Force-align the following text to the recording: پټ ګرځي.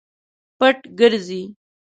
پټ 0.59 0.77
ګرځي. 0.99 1.41